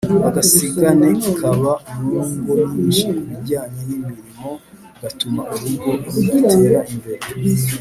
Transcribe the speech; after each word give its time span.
Agasigane 0.27 1.09
kaba 1.37 1.71
mu 2.05 2.21
ngo 2.35 2.51
nyinshi 2.71 3.03
ku 3.15 3.21
bijyanye 3.29 3.79
n’imirimo 3.87 4.51
gatuma 5.01 5.41
urugo 5.53 5.89
rudatera 6.13 6.79
imbere 6.93 7.23